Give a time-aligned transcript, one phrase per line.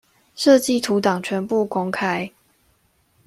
[0.35, 2.31] 設計圖檔全部公開